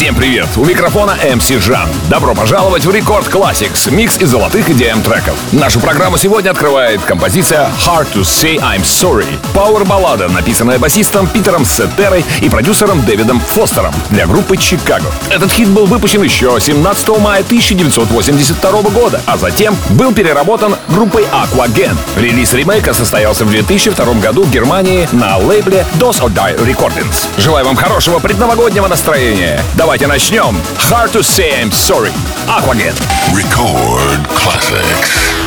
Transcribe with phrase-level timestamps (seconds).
[0.00, 0.48] Всем привет!
[0.56, 1.86] У микрофона MC Жан.
[2.08, 5.34] Добро пожаловать в Record Classics, микс из золотых EDM треков.
[5.52, 9.26] Нашу программу сегодня открывает композиция Hard to Say I'm Sorry.
[9.52, 15.04] Пауэр-баллада, написанная басистом Питером Сеттерой и продюсером Дэвидом Фостером для группы Чикаго.
[15.28, 21.94] Этот хит был выпущен еще 17 мая 1982 года, а затем был переработан группой Aquagen.
[22.16, 27.28] Релиз ремейка состоялся в 2002 году в Германии на лейбле Dos or Die Recordings.
[27.36, 29.62] Желаю вам хорошего предновогоднего настроения.
[29.89, 30.55] Давайте начнем.
[30.77, 32.11] Hard to say I'm sorry.
[32.47, 32.93] Aquagen.
[33.33, 35.38] Record Classics.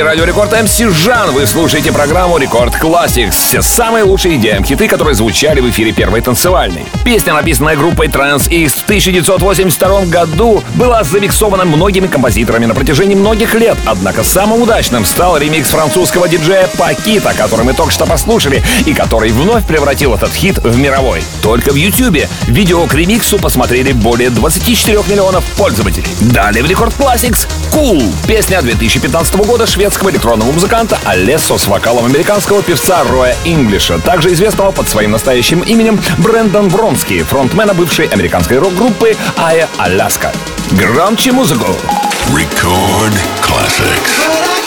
[0.00, 1.30] Студии Радио Рекорд MC Жан.
[1.32, 3.32] Вы слушаете программу Record Classics.
[3.32, 6.84] Все самые лучшие EDM -хиты, которые звучали в эфире первой танцевальной.
[7.04, 13.54] Песня, написанная группой Trans East в 1982 году, была замиксована многими композиторами на протяжении многих
[13.54, 13.76] лет.
[13.86, 19.30] Однако самым удачным стал ремикс французского диджея Пакита, который мы только что послушали, и который
[19.30, 21.22] вновь превратил этот хит в мировой.
[21.42, 26.08] Только в YouTube видео к ремиксу посмотрели более 24 миллионов пользователей.
[26.20, 28.02] Далее в Record Classics Cool.
[28.26, 34.70] Песня 2015 года шведского электронного музыканта Алессо с вокалом американского певца Роя Инглиша, также известного
[34.70, 40.32] под своим настоящим именем Брэндон Бронский, фронтмена бывшей американской рок-группы Ая Аляска.
[40.72, 41.74] Громче музыку!
[42.32, 44.59] Record Classics.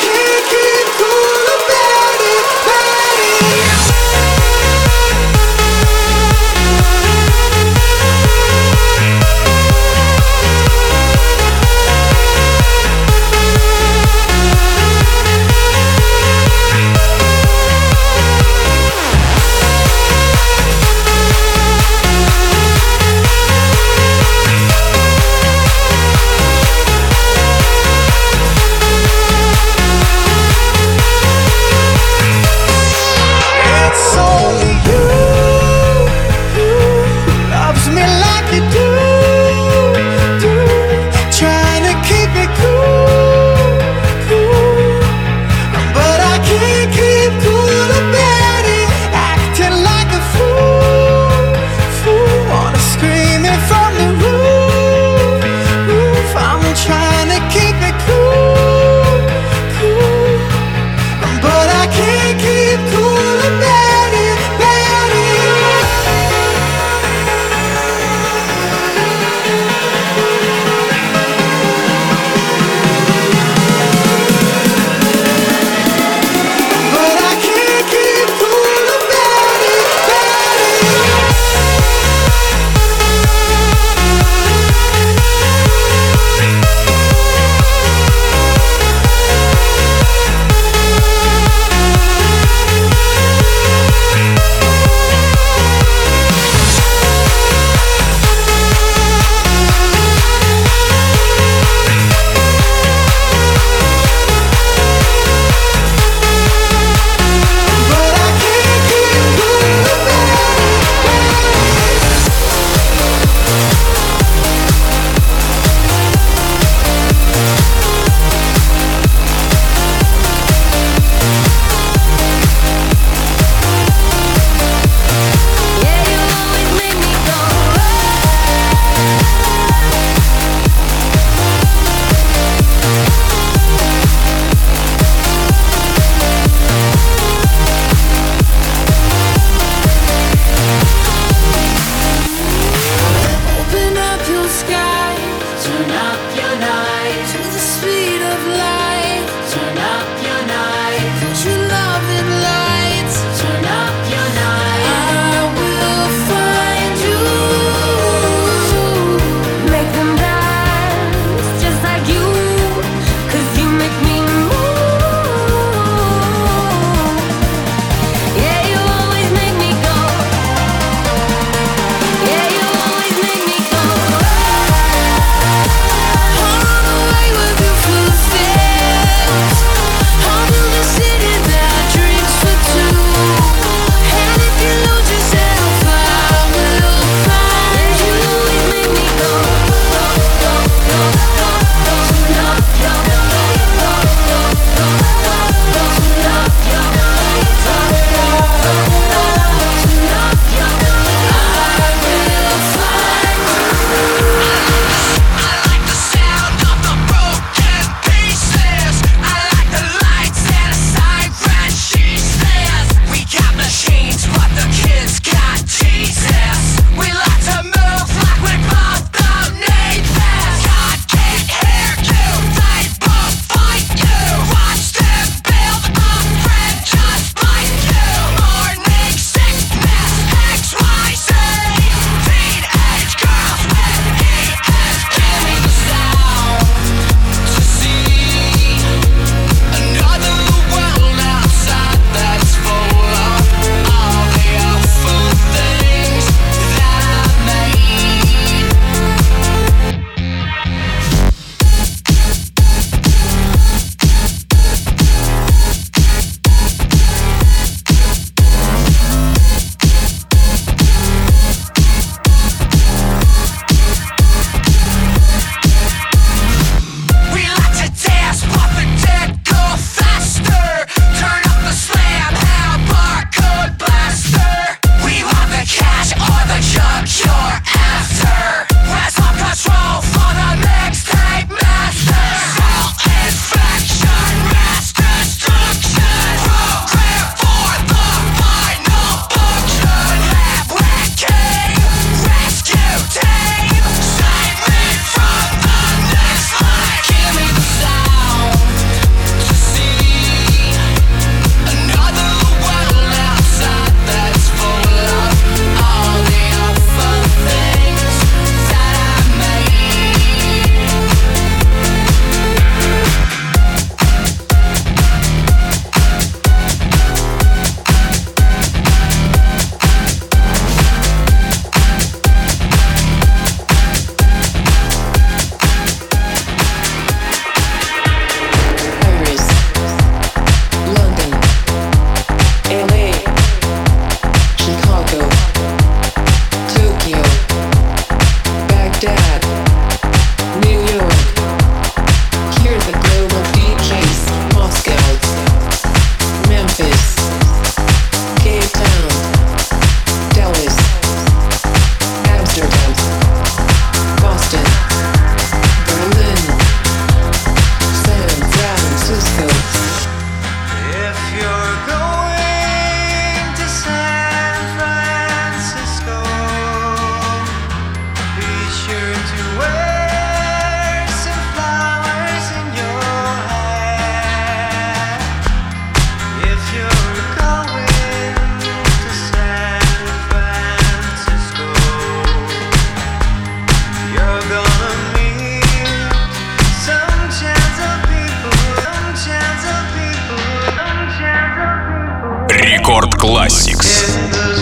[392.85, 394.52] Рекорд Classics.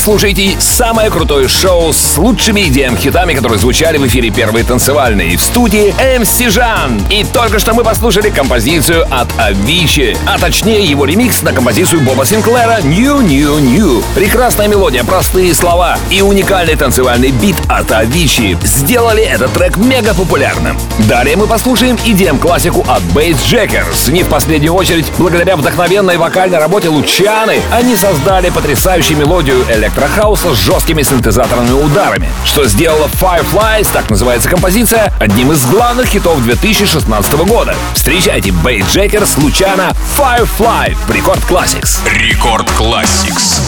[0.00, 5.36] Слушаете самое крутое шоу с лучшими идеями хитами, которые звучали в эфире первые танцевальные.
[5.36, 7.04] В студии MC Жан.
[7.10, 12.24] И только что мы послушали композицию от Авичи, а точнее его ремикс на композицию Боба
[12.24, 14.02] Синклера New New New.
[14.14, 20.78] Прекрасная мелодия, простые слова и уникальный танцевальный бит от Авичи сделали этот трек мега популярным.
[21.10, 24.10] Далее мы послушаем EDM классику от Bass Jackers.
[24.10, 30.58] Не в последнюю очередь, благодаря вдохновенной вокальной работе Лучаны, они создали потрясающую мелодию электрохауса с
[30.58, 37.74] жесткими синтезаторными ударами, что сделало Fireflies, так называется композиция, одним из главных хитов 2016 года.
[37.94, 41.98] Встречайте Bassjackers, Luciana, Fireflies в Record Classics.
[42.12, 43.60] Record Classics.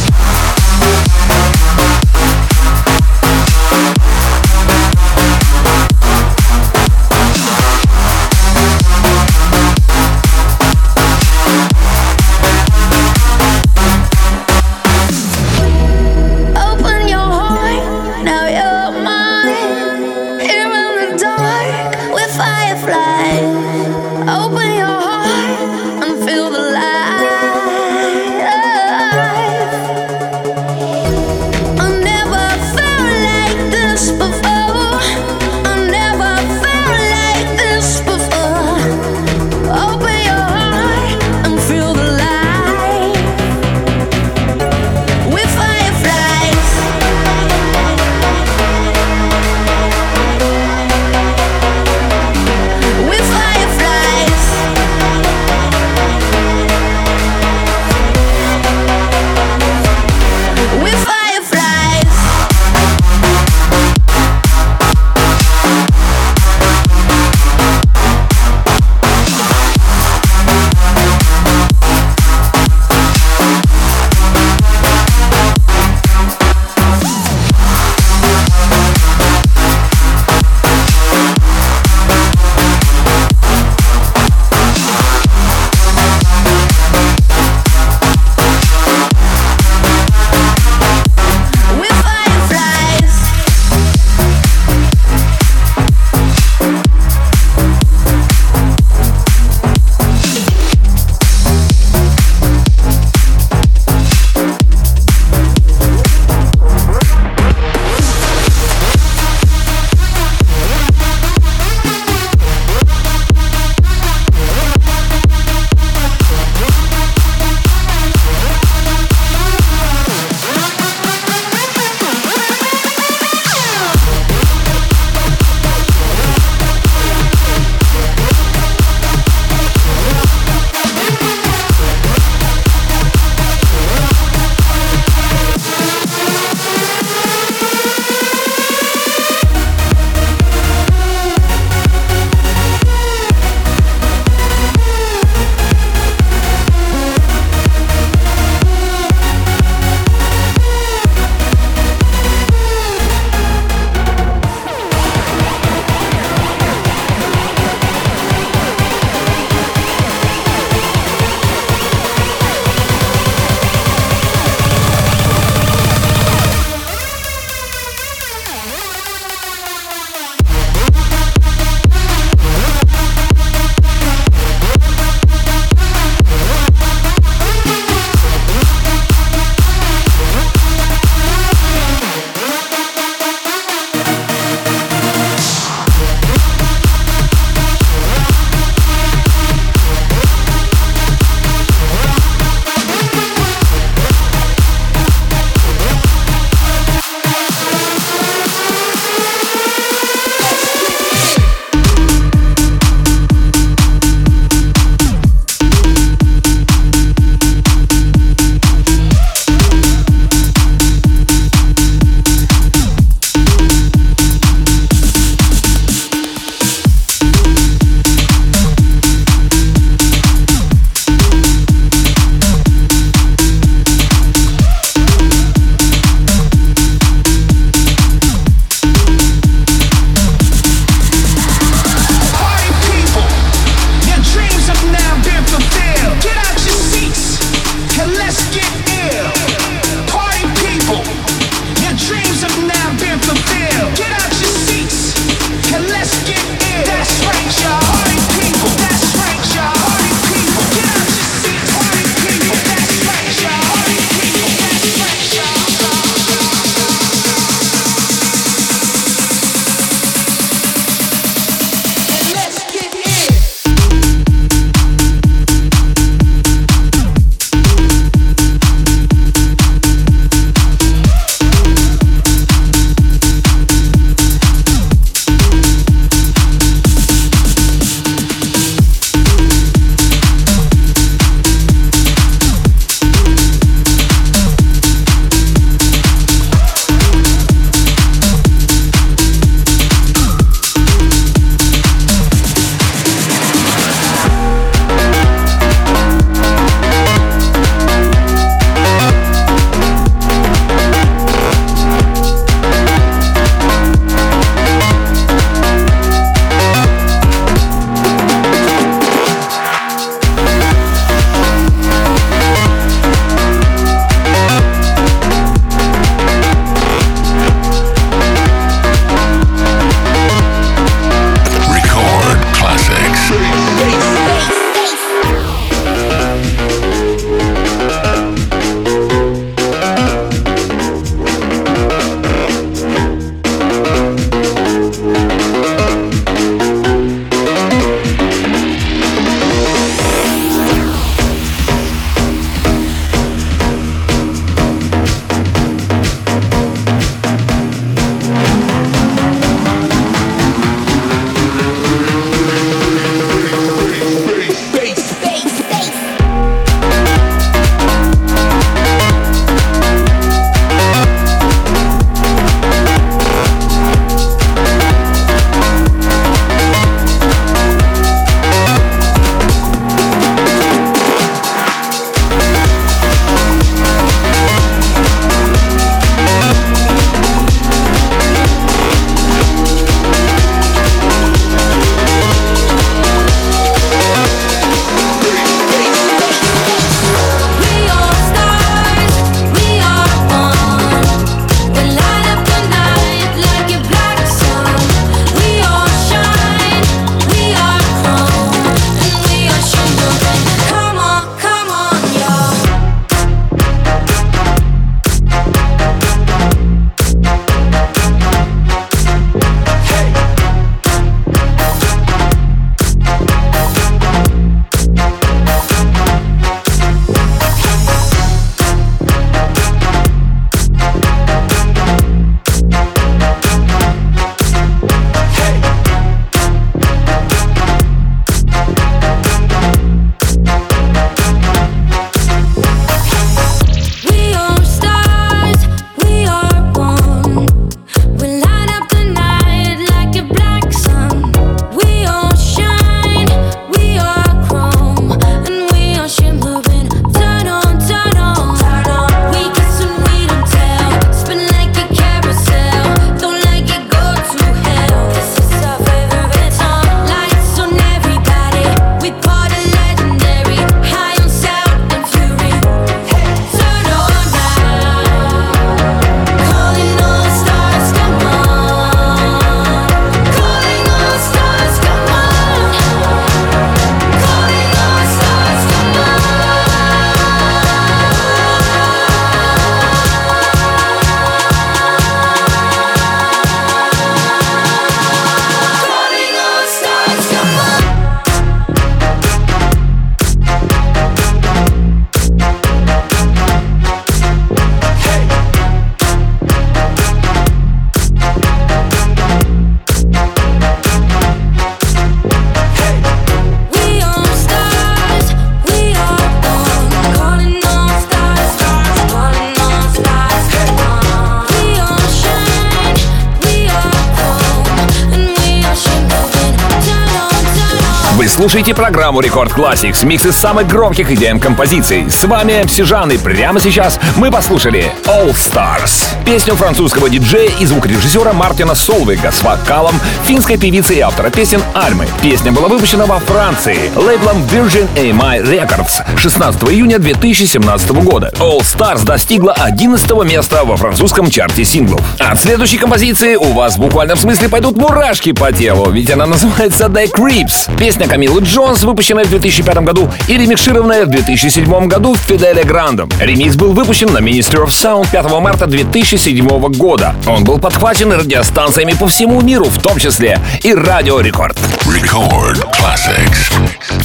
[518.53, 522.05] слушаете программу Record Classics, микс из самых громких EDM композиций.
[522.11, 526.05] С вами MC Жан, и прямо сейчас мы послушали All Stars.
[526.27, 532.07] Песню французского диджея и звукорежиссера Мартина Солвига с вокалом финской певицы и автора песен Альмы.
[532.21, 538.35] Песня была выпущена во Франции лейблом Virgin EMI Records 16 июня 2017 года.
[538.39, 542.03] All Stars достигла 11 места во французском чарте синглов.
[542.19, 546.85] От следующей композиции у вас в буквальном смысле пойдут мурашки по телу, ведь она называется
[546.85, 547.75] The Creeps.
[547.79, 553.09] Песня Камилы Джонс, выпущенная в 2005 году и ремикшированная в 2007 году Федде Ле Грандом.
[553.21, 557.15] Ремикс был выпущен на Ministry of Sound 5 марта 2007 года.
[557.27, 561.57] Он был подхвачен радиостанциями по всему миру, в том числе и Радио Рекорд.
[561.87, 564.02] Record Classics.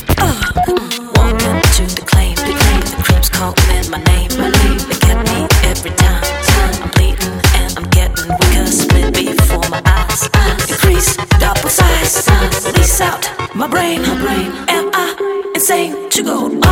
[15.68, 16.67] Same to go.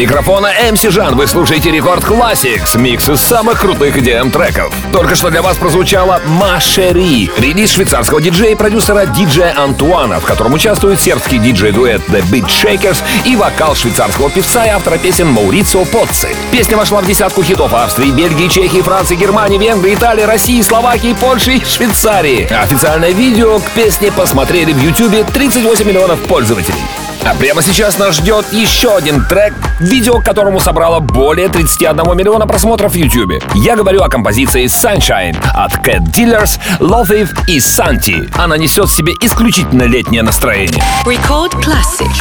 [0.00, 4.74] Микрофона MC Жан вы слушаете Рекорд Classics, микс из самых крутых EDM треков.
[4.94, 10.54] Только что для вас прозвучала Машери, релиз швейцарского диджея и продюсера диджея Антуана, в котором
[10.54, 16.34] участвует сербский диджей-дуэт The Beat Shakers и вокал швейцарского певца и автора песен Маурицио Поцци.
[16.50, 21.56] Песня вошла в десятку хитов Австрии, Бельгии, Чехии, Франции, Германии, Венгрии, Италии, России, Словакии, Польши
[21.56, 22.50] и Швейцарии.
[22.50, 26.99] Официальное видео к песне посмотрели в YouTube 38 миллионов пользователей.
[27.24, 32.92] А прямо сейчас нас ждет еще один трек, видео которому собрало более 31 миллиона просмотров
[32.92, 33.42] в YouTube.
[33.54, 38.30] Я говорю о композиции Sunshine от Cat Dealers, Lothiv и Santi.
[38.36, 40.82] Она несет в себе исключительно летнее настроение.
[41.04, 42.20] Record classics.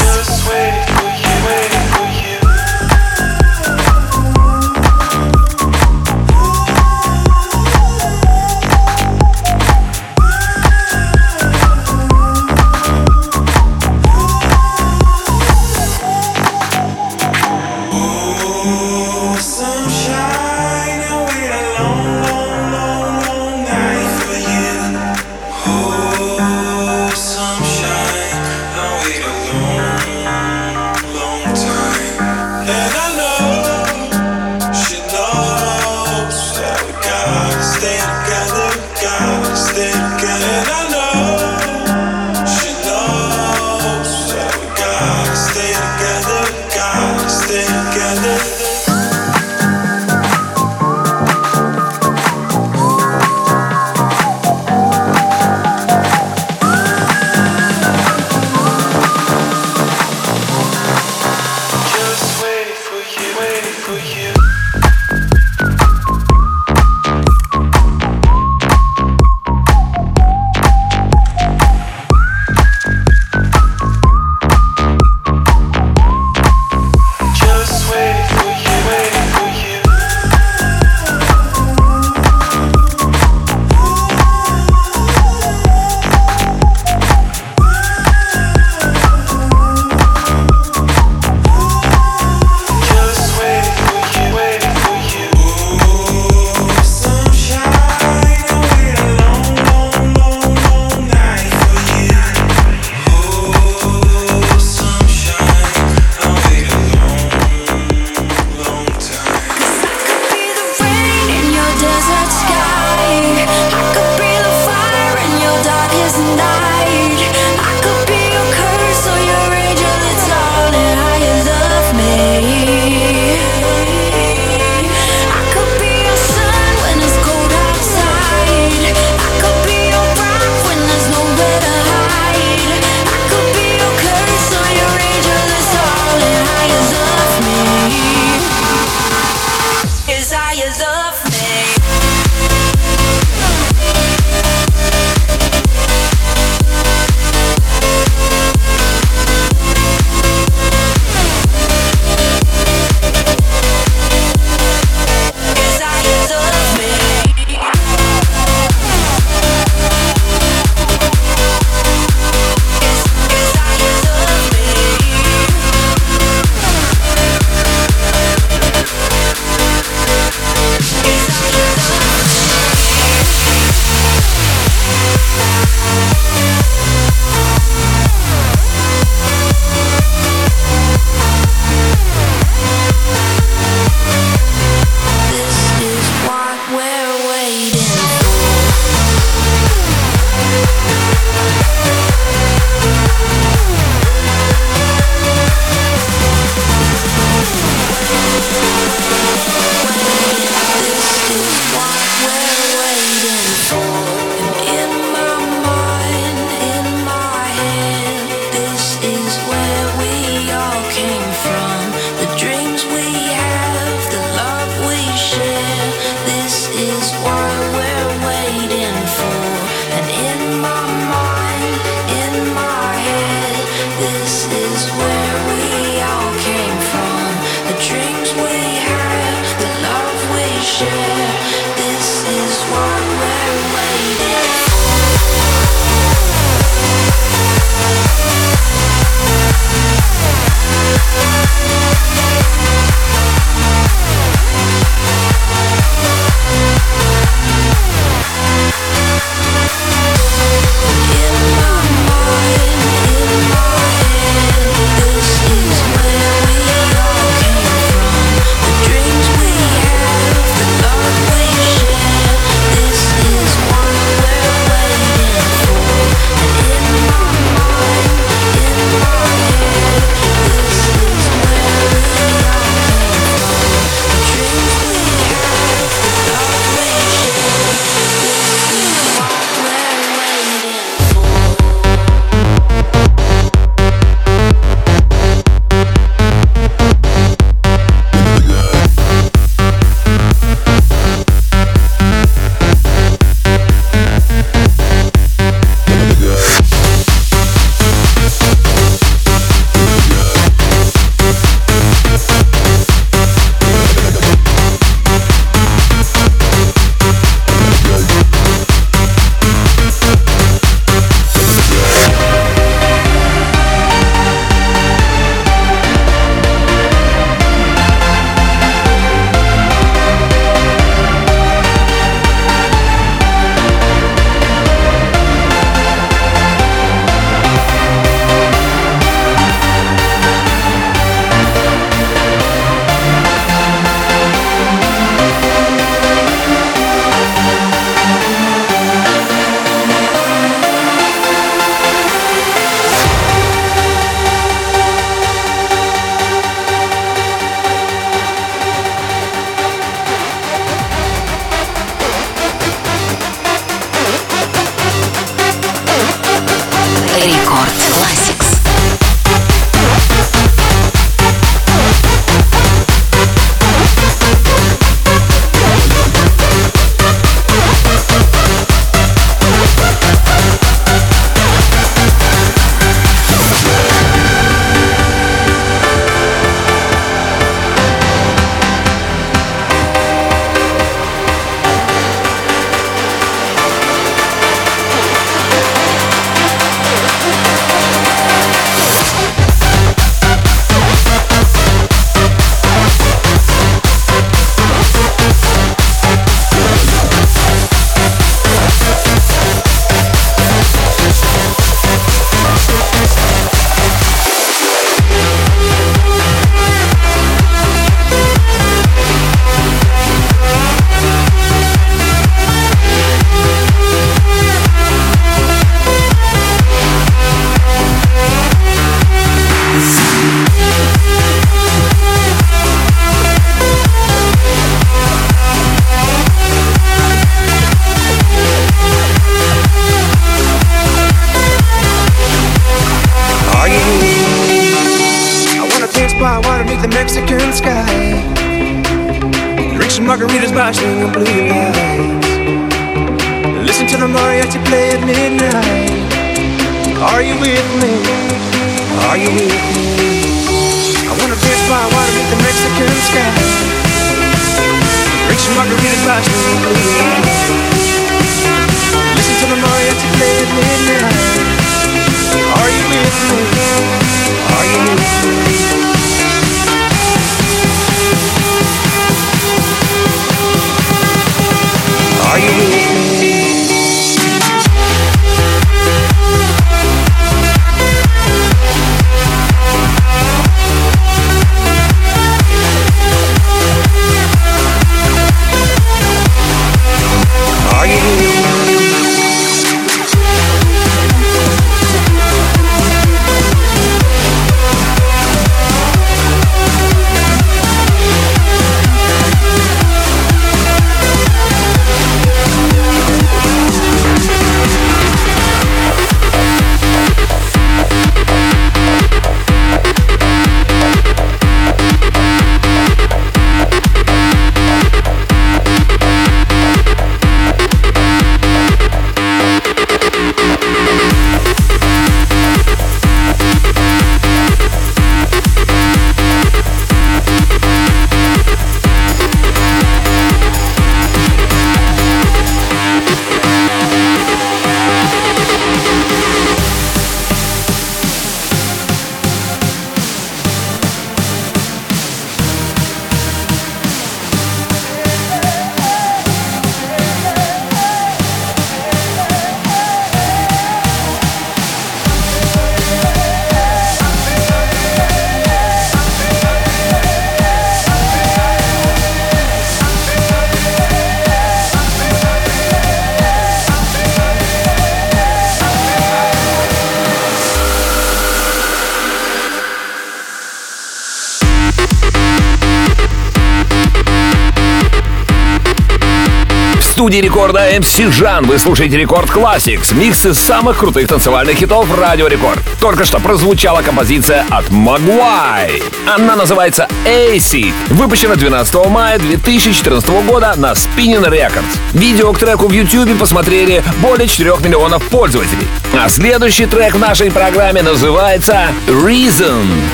[577.10, 578.46] Студии рекорда MC Жан.
[578.46, 582.60] Вы слушаете Рекорд Classics, микс из самых крутых танцевальных хитов Радио Рекорд.
[582.80, 585.82] Только что прозвучала композиция от Магуай.
[586.08, 587.74] Она называется AC.
[587.88, 591.80] Выпущена 12 мая 2014 года на Spinning Records.
[591.94, 595.66] Видео к треку в YouTube посмотрели более 4 миллионов пользователей.
[596.00, 599.66] А следующий трек в нашей программе называется Reason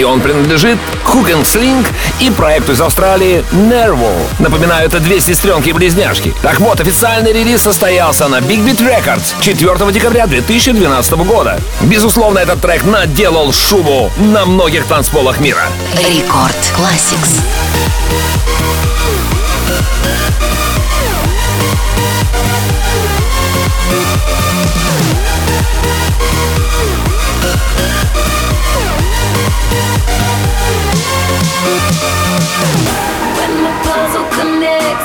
[0.00, 1.86] и он принадлежит Hook and Sling
[2.20, 4.10] и проекту из Австралии Nervo.
[4.38, 6.34] Напоминаю, это две сестренки-близняшки.
[6.40, 11.60] Так вот, официальный релиз состоялся на Big Beat Records 4 декабря 2012 года.
[11.82, 15.64] Безусловно, этот трек наделал шуму на многих танцполах мира.
[15.98, 17.42] Рекорд Classics.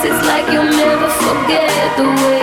[0.05, 2.34] It's like you'll never forget the way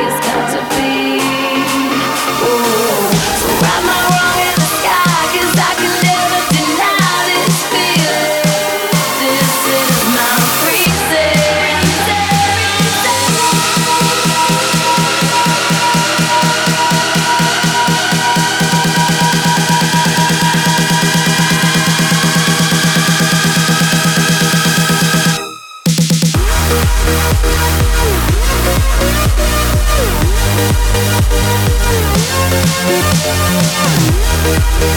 [34.53, 34.92] We'll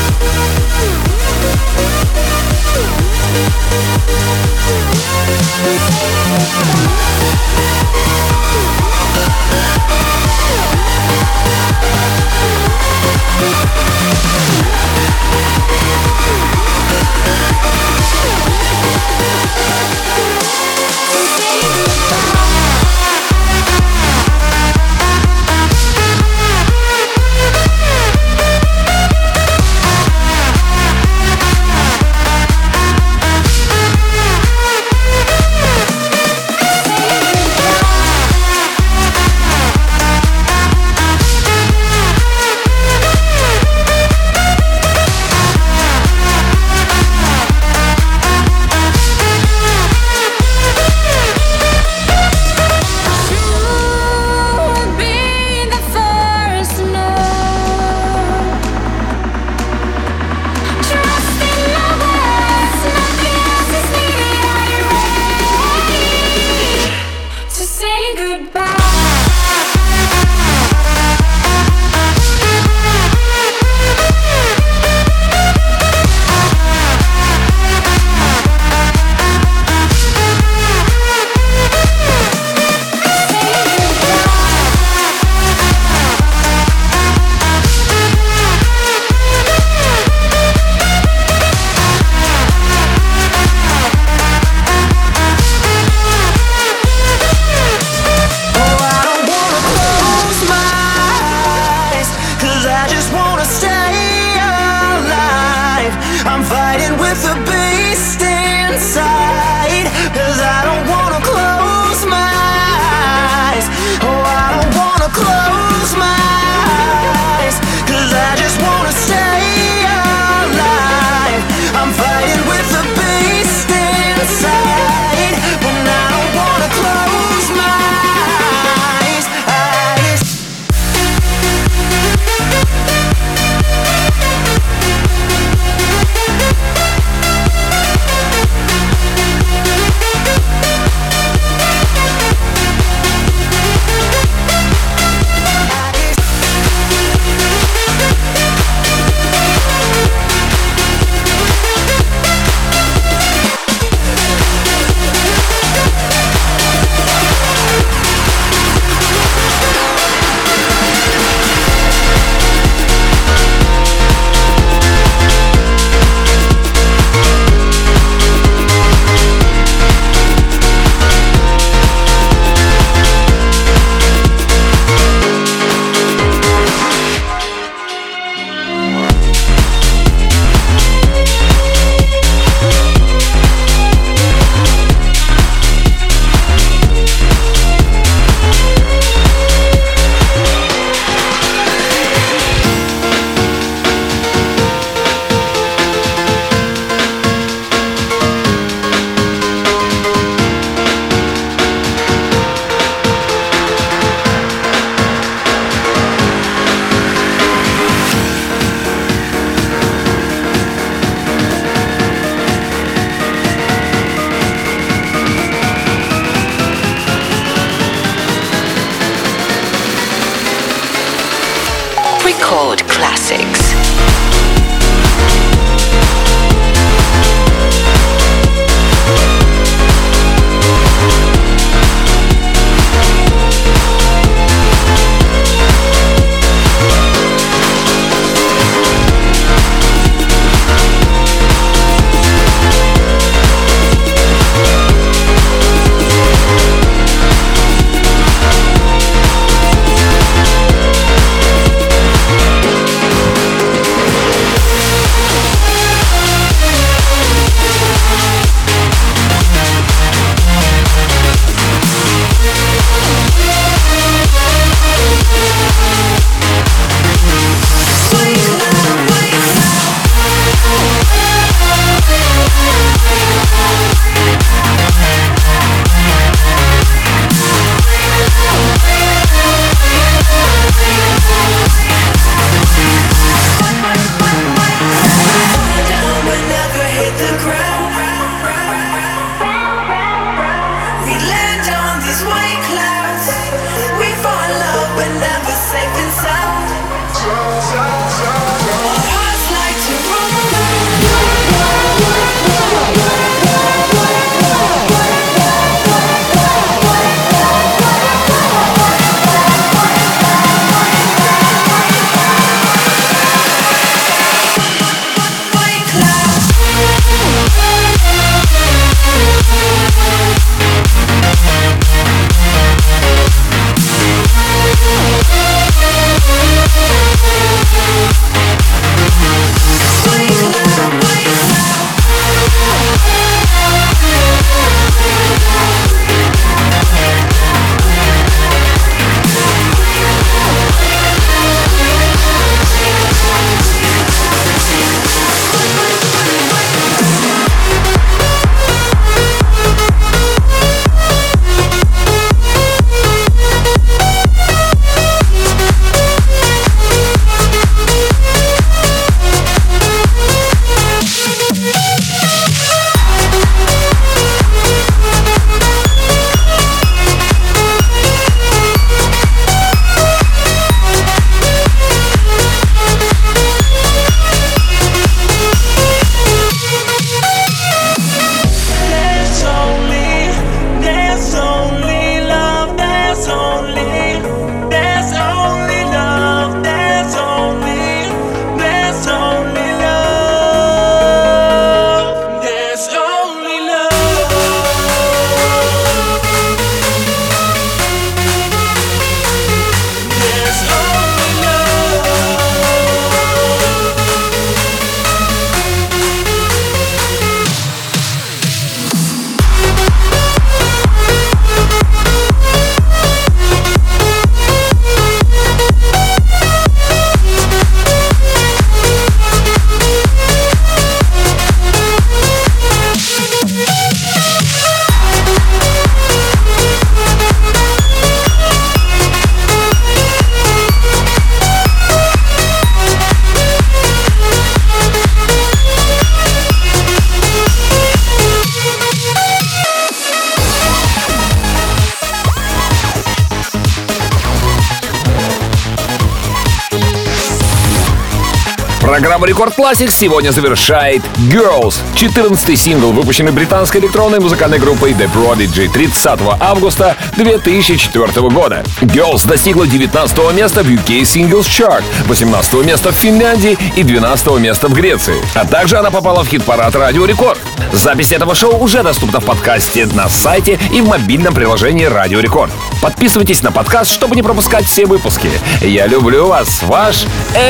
[449.36, 456.21] Record Classics сегодня завершает Girls, 14 сингл, выпущенный британской электронной музыкальной группой The Prodigy 30
[456.39, 458.63] августа 2004 года.
[458.79, 464.69] Girls достигла 19 места в UK Singles Chart, 18 места в Финляндии и 12 места
[464.69, 465.17] в Греции.
[465.33, 467.38] А также она попала в хит-парад Радио Рекорд.
[467.76, 472.51] Запись этого шоу уже доступна в подкасте на сайте и в мобильном приложении Радио Рекорд.
[472.82, 475.30] Подписывайтесь на подкаст, чтобы не пропускать все выпуски.
[475.59, 477.05] Я люблю вас, ваш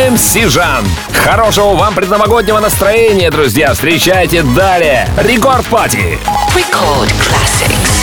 [0.09, 0.83] МС Жан.
[1.13, 3.73] Хорошего вам предновогоднего настроения, друзья.
[3.73, 5.07] Встречайте далее.
[5.17, 6.17] Рекорд Пати.
[6.55, 7.94] Record Classics.